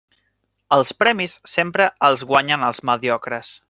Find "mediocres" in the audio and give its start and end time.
2.93-3.59